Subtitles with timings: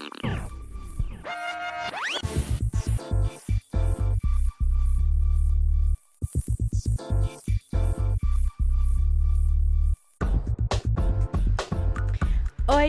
[0.00, 0.08] Oi,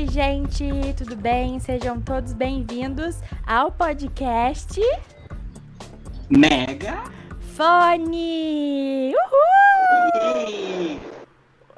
[0.10, 0.64] gente,
[0.96, 1.60] tudo bem?
[1.60, 4.80] Sejam todos bem-vindos ao podcast
[6.30, 7.04] Mega.
[7.55, 9.14] Fone!
[9.14, 10.12] Uhul!
[10.16, 11.11] Yay!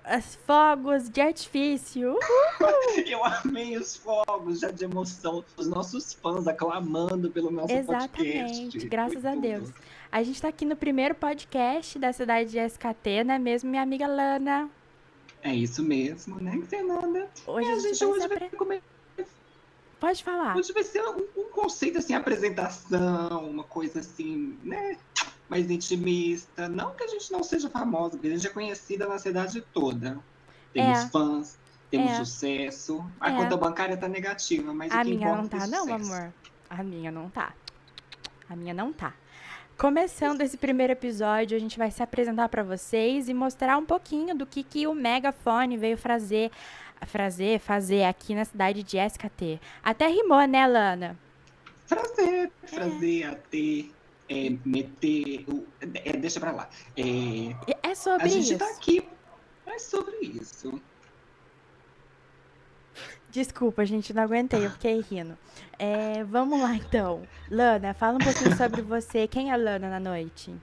[0.03, 2.11] As fogos de artifício.
[2.11, 3.03] Uhul!
[3.07, 8.87] Eu amei os fogos já de emoção, os nossos fãs aclamando pelo nosso Exatamente, podcast.
[8.87, 9.41] graças Foi a tudo.
[9.41, 9.69] Deus.
[10.11, 13.81] A gente tá aqui no primeiro podcast da cidade de SKT, não é mesmo, minha
[13.81, 14.69] amiga Lana?
[15.41, 17.29] É isso mesmo, né, Fernanda?
[17.47, 18.57] Hoje E a a gente gente vai hoje vai, apre...
[18.57, 18.83] comer,
[19.99, 20.57] Pode falar.
[20.57, 24.97] hoje vai ser um, um conceito assim, apresentação, uma coisa assim, né?
[25.49, 26.67] Mais intimista.
[26.69, 30.19] Não que a gente não seja famosa, porque a gente é conhecida na cidade toda.
[30.73, 31.07] Temos É.
[31.09, 31.57] fãs,
[31.91, 32.15] temos É.
[32.15, 33.05] sucesso.
[33.19, 33.35] A É.
[33.35, 36.33] conta bancária tá negativa, mas A minha não é tá, o não, amor.
[36.69, 37.53] A minha não tá.
[38.49, 39.13] A minha não tá.
[39.77, 44.35] Começando esse primeiro episódio, a gente vai se apresentar pra vocês e mostrar um pouquinho
[44.35, 46.51] do que, que o Megafone veio fazer,
[47.07, 49.59] fazer, fazer aqui na cidade de SKT.
[49.83, 51.17] Até rimou, né, Lana?
[51.87, 53.85] Fazer, fazer, até,
[54.29, 55.45] é, meter.
[55.49, 56.69] o- é, deixa pra lá.
[56.97, 58.57] É, É sobre a gente isso.
[58.57, 59.07] tá aqui.
[59.65, 60.81] É sobre isso.
[63.29, 65.35] Desculpa, gente, não aguentei, eu fiquei rindo.
[65.79, 67.23] É, vamos lá, então.
[67.49, 69.27] Lana, fala um pouquinho sobre você.
[69.27, 70.53] Quem é Lana na noite?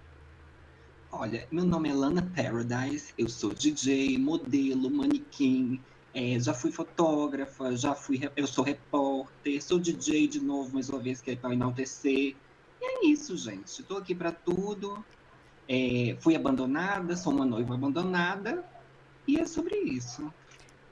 [1.10, 5.82] Olha, meu nome é Lana Paradise, eu sou DJ, modelo, manequim,
[6.14, 11.00] é, já fui fotógrafa, já fui, eu sou repórter, sou DJ de novo, mais uma
[11.00, 12.36] vez que é para enaltecer.
[13.02, 13.82] É isso, gente.
[13.82, 15.02] Tô aqui para tudo.
[15.66, 18.62] É, fui abandonada, sou uma noiva abandonada.
[19.26, 20.32] E é sobre isso.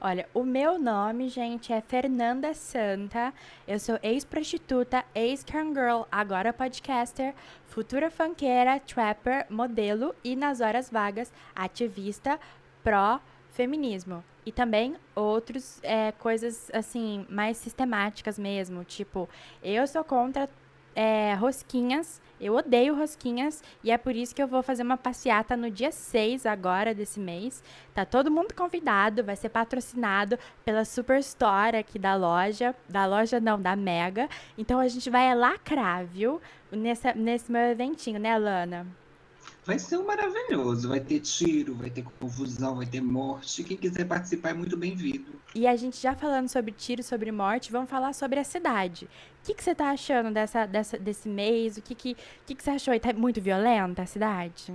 [0.01, 3.33] Olha, o meu nome, gente, é Fernanda Santa.
[3.67, 7.35] Eu sou ex-prostituta, ex-girl, agora podcaster,
[7.67, 12.39] futura funkeira, trapper, modelo e, nas horas vagas, ativista
[12.81, 14.23] pró-feminismo.
[14.45, 15.81] E também outras
[16.17, 18.85] coisas, assim, mais sistemáticas mesmo.
[18.85, 19.27] Tipo,
[19.61, 20.49] eu sou contra
[20.99, 22.21] é, rosquinhas.
[22.41, 25.93] Eu odeio rosquinhas e é por isso que eu vou fazer uma passeata no dia
[25.93, 27.63] 6 agora desse mês.
[27.93, 33.61] Tá todo mundo convidado, vai ser patrocinado pela Superstore aqui da loja, da loja não,
[33.61, 34.27] da Mega.
[34.57, 36.41] Então a gente vai lacrar, viu?
[36.69, 38.85] Nessa, nesse meu eventinho, né, Lana?
[39.69, 40.89] Vai ser um maravilhoso.
[40.89, 43.63] Vai ter tiro, vai ter confusão, vai ter morte.
[43.63, 45.39] Quem quiser participar é muito bem-vindo.
[45.53, 49.05] E a gente já falando sobre tiro, sobre morte, vamos falar sobre a cidade.
[49.05, 51.77] O que, que você tá achando dessa, dessa, desse mês?
[51.77, 52.99] O que, que, que, que você achou?
[52.99, 54.73] Tá muito violenta a cidade?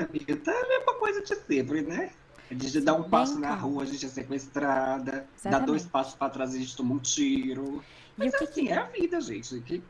[0.00, 2.10] Amiga, tá a mesma coisa de sempre, né?
[2.50, 5.12] A gente dá um Bem passo na rua, a gente é sequestrada.
[5.12, 5.66] Dá Exatamente.
[5.68, 7.84] dois passos pra trás, a gente toma um tiro.
[8.18, 9.60] E o Mas que, assim, é a vida, gente.
[9.60, 9.80] Que...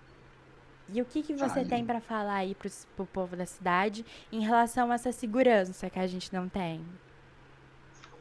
[0.92, 4.40] E o que, que você tem pra falar aí pros, pro povo da cidade em
[4.40, 6.80] relação a essa segurança que a gente não tem?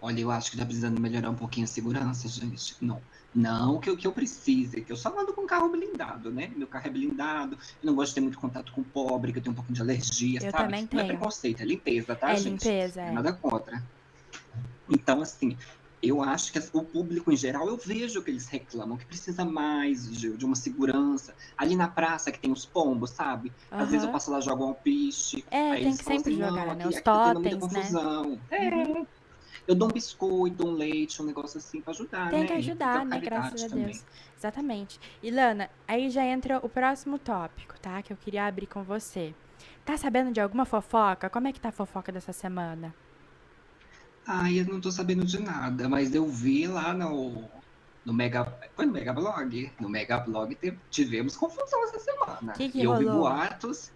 [0.02, 2.76] Olha, eu acho que tá precisando melhorar um pouquinho a segurança, gente.
[2.80, 3.02] Não.
[3.34, 6.52] Não que eu, que eu precise, que eu só ando com carro blindado, né?
[6.56, 9.44] Meu carro é blindado, eu não gosto de ter muito contato com pobre, que eu
[9.44, 10.64] tenho um pouquinho de alergia, Eu sabe?
[10.64, 11.18] também Não é tenho.
[11.18, 12.68] preconceito, é limpeza, tá, é gente?
[12.68, 13.08] limpeza, é.
[13.08, 13.84] é nada contra.
[14.90, 15.56] Então, assim,
[16.02, 19.44] eu acho que as- o público em geral, eu vejo que eles reclamam que precisa
[19.44, 21.36] mais de, de uma segurança.
[21.58, 23.52] Ali na praça que tem os pombos, sabe?
[23.70, 25.44] Às vezes eu passo lá jogar um piche.
[25.52, 26.72] É, aí tem eles que falam sempre assim, jogar, né?
[26.84, 27.60] aqui, Os tá totens, né?
[27.60, 28.40] confusão.
[28.52, 29.20] É.
[29.68, 32.48] Eu dou um biscoito, um leite, um negócio assim pra ajudar, Tem né?
[32.48, 33.20] que ajudar, né?
[33.20, 33.86] Graças a também.
[33.86, 34.04] Deus.
[34.38, 35.00] Exatamente.
[35.22, 38.02] E Lana, aí já entra o próximo tópico, tá?
[38.02, 39.36] Que eu queria abrir com você.
[39.86, 41.30] Tá sabendo de alguma fofoca?
[41.30, 42.96] Como é que tá a fofoca dessa semana?
[44.32, 47.44] Ai, eu não tô sabendo de nada, mas eu vi lá no,
[48.06, 48.46] no Mega.
[48.76, 49.72] Foi no Mega Blog?
[49.80, 52.54] No Mega Blog te- tivemos confusão essa semana.
[52.54, 53.22] Que que eu vi rolou?
[53.24, 53.92] boatos.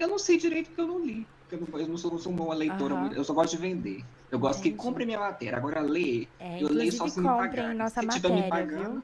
[0.00, 1.26] Eu não sei direito porque eu não li.
[1.52, 4.02] Eu não, eu não sou, não sou uma leitora, muito- eu só gosto de vender.
[4.30, 4.82] Eu gosto que Entendi.
[4.82, 5.58] compre minha matéria.
[5.58, 7.74] Agora ler, É, eu leio só se me pagar.
[7.74, 8.92] nossa se tiver me matéria, pagando.
[8.92, 9.02] viu?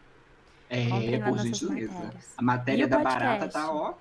[0.70, 1.92] É, por gentileza.
[1.92, 2.24] matérias.
[2.38, 3.52] A matéria da barata podcast?
[3.52, 3.94] tá, ó.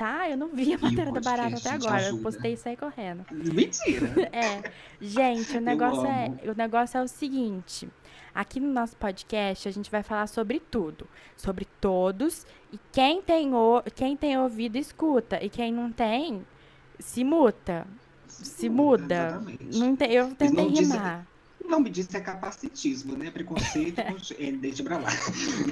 [0.00, 2.08] Tá, eu não vi a matéria da barata até agora.
[2.08, 3.22] Eu postei e saí correndo.
[3.30, 4.08] Mentira.
[4.32, 4.62] É,
[4.98, 7.86] gente, o negócio é, o negócio é o seguinte.
[8.34, 11.06] Aqui no nosso podcast a gente vai falar sobre tudo,
[11.36, 16.46] sobre todos e quem tem o, quem tem ouvido escuta e quem não tem
[16.98, 17.86] se muta,
[18.26, 19.26] se muda.
[19.26, 19.78] Exatamente.
[19.78, 21.26] Não tem, eu tentei não rimar.
[21.70, 23.30] Não me disse é capacitismo, né?
[23.30, 25.08] Preconceito, é, deixa pra lá.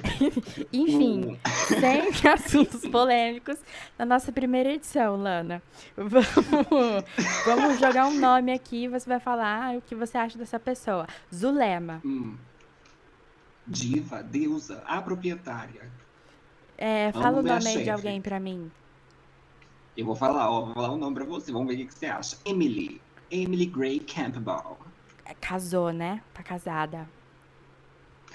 [0.72, 1.36] Enfim,
[1.66, 3.58] sem assuntos polêmicos
[3.98, 5.60] na nossa primeira edição, Lana.
[5.96, 7.04] Vamos,
[7.44, 10.60] vamos jogar um nome aqui e você vai falar ah, o que você acha dessa
[10.60, 11.04] pessoa.
[11.34, 12.00] Zulema.
[12.04, 12.36] Hum.
[13.66, 15.90] diva, deusa, a proprietária.
[16.78, 18.70] É, Amo fala o minha nome aí de alguém pra mim.
[19.96, 21.94] Eu vou falar, ó, vou falar o nome pra você, vamos ver o que, que
[21.94, 22.38] você acha.
[22.44, 23.00] Emily.
[23.32, 24.78] Emily Gray Campbell.
[25.34, 26.22] Casou, né?
[26.32, 27.08] Tá casada.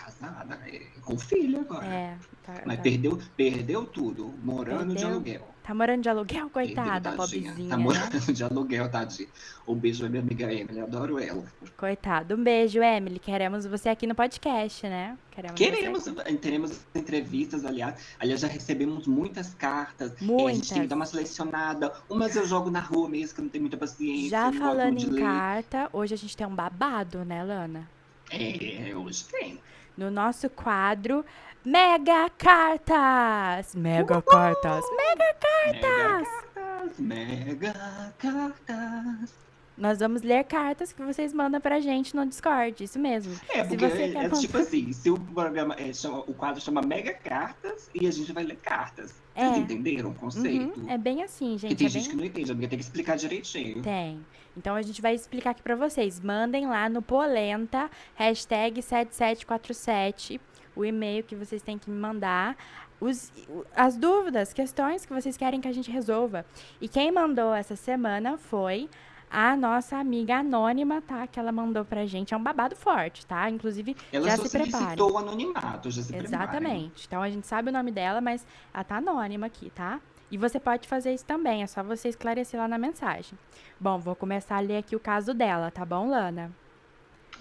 [0.04, 1.86] Casada, é, com filho agora.
[1.86, 5.10] É, tá, Mas tá- perdeu, perdeu tudo, morando de Perdeu?
[5.12, 5.48] aluguel.
[5.64, 7.84] tá morando de aluguel, coitada, Perdeu, pobrezinha, Tá né?
[7.84, 9.30] morando de aluguel, tadinha.
[9.66, 11.42] Um beijo pra minha amiga Emily, adoro ela.
[11.78, 12.36] Coitado.
[12.36, 13.18] Um beijo, Emily.
[13.18, 15.18] Queremos você aqui no podcast, né?
[15.32, 15.56] Queremos.
[15.58, 16.36] Queremos, aqui.
[16.38, 17.96] teremos entrevistas, aliás.
[18.20, 20.12] Aliás, já recebemos muitas cartas.
[20.12, 20.56] É, a Muitas.
[20.58, 21.94] gente tem que dar uma selecionada.
[22.10, 24.30] Umas eu jogo na rua mesmo, que eu não tenho muita paciência.
[24.32, 25.22] Já falando em de ler.
[25.22, 27.90] carta, hoje a gente tem um babado, né, Lana?
[28.30, 29.60] É, hoje tem.
[29.98, 31.24] No nosso quadro
[31.66, 33.74] Mega Cartas!
[33.76, 34.84] Mega Cartas!
[34.96, 36.44] Mega Cartas!
[36.54, 36.54] Mega
[36.84, 39.34] cartas, mega cartas.
[39.76, 43.34] Nós vamos ler cartas que vocês mandam pra gente no Discord, isso mesmo.
[43.50, 47.12] É, porque é, é tipo assim, se o programa é, chama- o quadro chama Mega
[47.14, 49.20] Cartas e a gente vai ler cartas.
[49.36, 49.58] Vocês É.
[49.58, 50.80] entenderam o conceito?
[50.80, 51.76] Uhum, é bem assim, gente.
[51.76, 52.12] tem é gente bem...
[52.12, 53.82] que não entende, amiga, tem que explicar direitinho.
[53.82, 54.24] Tem.
[54.56, 56.20] Então a gente vai explicar aqui pra vocês.
[56.20, 60.40] Mandem lá no Polenta, hashtag 7747,
[60.76, 62.56] o e-mail que vocês têm que me mandar.
[63.02, 63.32] Os,
[63.76, 66.46] as dúvidas, questões que vocês querem que a gente resolva.
[66.80, 68.88] E quem mandou essa semana foi
[69.34, 71.26] a nossa amiga anônima, tá?
[71.26, 72.34] Que ela mandou pra gente.
[72.34, 73.50] É um babado forte, tá?
[73.50, 74.72] Inclusive, Ela já só se preparem.
[74.72, 76.16] solicitou o anonimato, já se.
[76.16, 77.06] Exatamente.
[77.08, 80.00] Então a gente sabe o nome dela, mas ela tá anônima aqui, tá?
[80.30, 83.38] E você pode fazer isso também, é só você esclarecer lá na mensagem.
[83.80, 86.52] Bom, vou começar a ler aqui o caso dela, tá bom, Lana?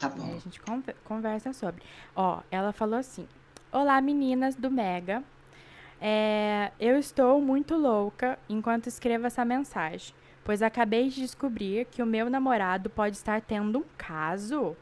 [0.01, 0.35] Tá E aí bom.
[0.37, 1.83] a gente conver- conversa sobre.
[2.17, 3.29] Ó, ela falou assim:
[3.71, 5.23] Olá, meninas do Mega.
[6.01, 10.13] É, eu estou muito louca enquanto escrevo essa mensagem,
[10.45, 14.77] pois acabei de descobrir que o meu namorado pode estar tendo um caso.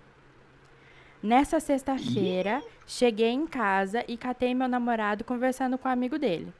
[1.23, 6.53] Nessa sexta-feira, cheguei em casa e catei meu namorado conversando com um amigo dele.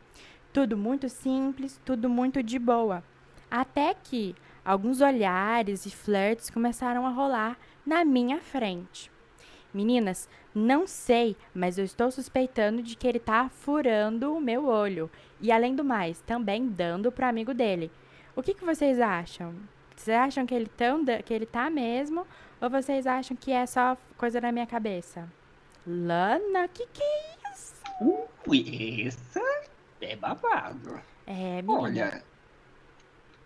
[0.53, 3.03] Tudo muito simples, tudo muito de boa.
[3.51, 7.57] Até que alguns olhares e flirts começaram a rolar
[7.87, 9.11] na minha frente.
[9.73, 15.09] Meninas, não sei, mas eu estou suspeitando de que ele tá furando o meu olho.
[15.41, 17.91] E além do mais, também dando pro amigo dele.
[18.35, 19.55] O que, que vocês acham?
[19.97, 22.27] Vocês acham que ele, tão, que ele tá mesmo?
[22.61, 25.29] Ou vocês acham que é só coisa na minha cabeça?
[25.87, 27.75] Lana, que que é isso?
[28.47, 29.41] Ui, essa
[30.01, 31.01] é babado.
[31.27, 31.81] É, menina.
[31.81, 32.25] Olha,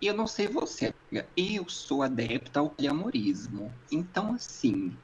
[0.00, 3.72] eu não sei você, amiga, eu sou adepta ao poliamorismo.
[3.90, 4.96] Então, assim,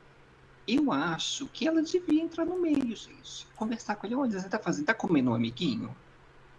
[0.69, 3.47] eu acho que ela devia entrar no meio, gente.
[3.56, 4.15] Conversar com ele.
[4.15, 5.94] Olha, você tá fazendo, tá comendo um amiguinho?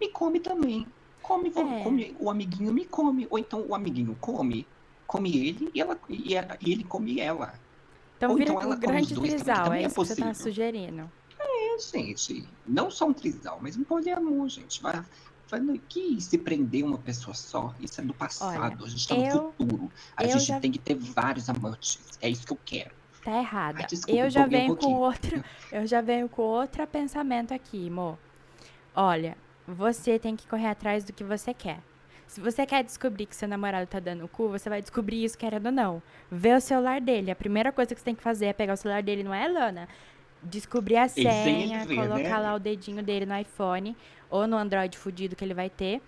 [0.00, 0.86] Me come também.
[1.22, 1.82] Come, É.
[1.82, 3.26] come, o amiguinho me come.
[3.30, 4.66] Ou então o amiguinho come,
[5.06, 7.54] come ele e, ela, e, ela- e ele come ela.
[8.16, 10.16] Então ou vira então ela um grande dois trisal, também é é isso que você
[10.16, 10.42] tá possível.
[10.52, 11.10] sugerindo.
[11.40, 14.80] É, gente, não só um trisal, mas um poliamor, gente.
[14.82, 15.02] Vai,
[15.60, 19.34] no- que se prender uma pessoa só, isso é do passado, a gente tá eu-
[19.34, 19.92] no futuro.
[20.16, 21.98] A gente já- tem que ter vários amantes.
[22.22, 22.90] É isso que eu quero.
[23.24, 23.80] Tá errada.
[23.80, 27.52] Ai, desculpa, eu já empolguei um venho com outra, eu já venho com outro pensamento
[27.52, 28.18] aqui, amor.
[28.94, 29.36] Olha,
[29.66, 31.78] você tem que correr atrás do que você quer.
[32.26, 35.36] Se você quer descobrir que seu namorado tá dando o cu, você vai descobrir isso
[35.36, 36.02] querendo ou não.
[36.30, 37.30] Vê o celular dele.
[37.30, 39.46] A primeira coisa que você tem que fazer é pegar o celular dele, não é,
[39.46, 39.86] Lana?
[40.42, 42.38] Descobrir a senha, ver, colocar né?
[42.38, 43.94] lá o dedinho dele no iPhone
[44.30, 46.00] ou no Android fudido que ele vai ter.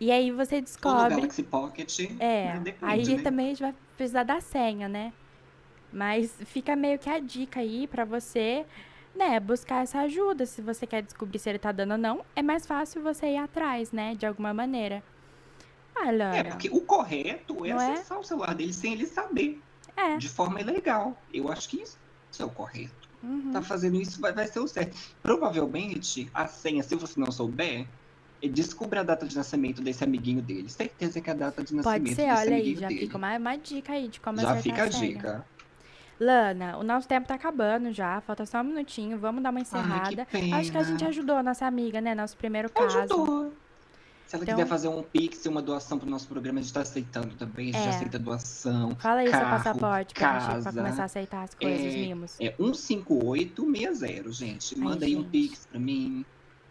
[0.00, 1.14] E aí você Ou no descobre.
[1.16, 3.22] Galaxy Pocket, É, né, depende, aí né?
[3.22, 5.12] também a gente vai precisar da senha, né?
[5.92, 8.66] Mas fica meio que a dica aí pra você,
[9.14, 10.46] né, buscar essa ajuda.
[10.46, 13.36] Se você quer descobrir se ele tá dando ou não, é mais fácil você ir
[13.38, 15.02] atrás, né, de alguma maneira.
[15.96, 17.72] Ah, É, porque o correto é é?
[17.72, 19.60] acessar o celular dele sem ele saber,
[19.96, 20.16] é.
[20.16, 21.20] de forma ilegal.
[21.32, 21.98] Eu acho que isso
[22.38, 23.08] é o correto.
[23.22, 23.50] uhum.
[23.52, 24.96] Tá fazendo isso, vai, vai ser o certo.
[25.22, 27.86] Provavelmente, a senha, se você não souber,
[28.40, 30.68] é descubra a data de nascimento desse amiguinho dele.
[30.68, 33.00] Certeza que é a data de nascimento Pode ser, desse olha aí, amiguinho já dele.
[33.00, 35.44] fica uma, uma dica aí de como Já fica a dica.
[36.20, 39.64] Lana, o nosso tempo tá acabando já, falta só um minutinho, vamos dar uma Ai,
[39.64, 40.26] que encerrada.
[40.58, 42.98] Acho que a gente ajudou a nossa amiga, né, nosso primeiro caso.
[42.98, 43.52] Ajudou.
[44.26, 46.82] Se ela Então- quiser fazer um pix, uma doação pro nosso programa, a gente tá
[46.82, 47.70] aceitando também.
[47.70, 47.88] A gente É.
[47.90, 48.94] aceita doação.
[48.96, 51.96] Fala aí seu Carro, passaporte pra gente pra casa, começar a aceitar as coisas, é,
[51.96, 52.36] mimos.
[52.38, 54.78] É 15860, gente.
[54.78, 55.30] Manda aí um gente.
[55.30, 56.26] pix pra mim.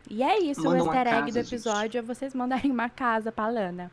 [0.10, 1.48] E é isso, Manda o easter egg casa, do gente.
[1.48, 3.92] episódio é vocês mandarem uma casa pra Lana.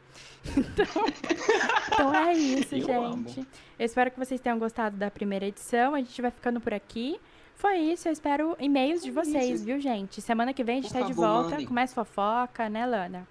[0.56, 0.86] Então,
[1.92, 2.90] então é isso, Eu gente.
[2.92, 3.46] amo.
[3.78, 5.94] Eu espero que vocês tenham gostado da primeira edição.
[5.94, 7.18] A gente vai ficando por aqui.
[7.56, 10.20] Foi isso, eu espero e-mails de Foi vocês, viu, gente?
[10.20, 11.66] Semana que vem a gente Por tá de favor, volta mandem.
[11.66, 13.26] com mais fofoca, né, Lana?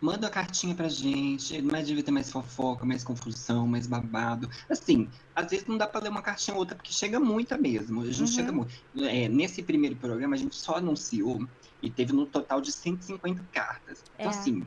[0.00, 1.62] Manda uma cartinha pra gente.
[1.62, 4.48] Mas devia ter mais fofoca, mais confusão, mais babado.
[4.68, 8.02] Assim, às vezes não dá pra ler uma cartinha ou outra, porque chega muita mesmo.
[8.02, 8.26] A gente Uhum.
[8.26, 8.72] chega muito.
[8.98, 11.46] É, nesse primeiro programa, a gente só anunciou
[11.80, 14.02] e teve no total de 150 cartas.
[14.14, 14.28] Então, É.
[14.28, 14.66] assim,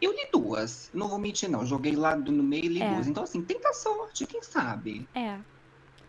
[0.00, 0.90] eu li duas.
[0.92, 1.64] Não vou mentir, não.
[1.64, 2.92] Joguei lá no meio e li É.
[2.94, 3.06] duas.
[3.06, 5.08] Então, assim, tenta sorte, quem sabe?
[5.14, 5.38] É.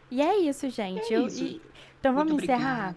[0.10, 1.14] E é isso, gente.
[1.14, 1.44] É Eu- isso.
[1.44, 1.62] e-
[2.00, 2.96] Então vamos Muito encerrar?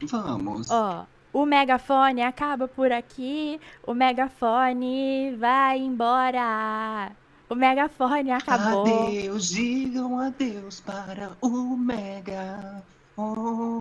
[0.00, 0.26] obrigada.
[0.28, 0.70] Vamos.
[0.70, 3.60] Ó, o megafone acaba por aqui.
[3.84, 7.10] O megafone vai embora.
[7.50, 8.86] O megafone acabou.
[9.08, 12.82] Adeus, digam adeus para o mega.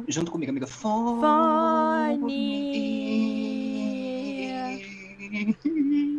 [0.08, 0.68] Junto comigo, amiga.
[0.68, 1.22] Fone.
[1.22, 2.44] Fone.